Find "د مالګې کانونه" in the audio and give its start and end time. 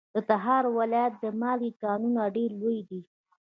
1.17-2.21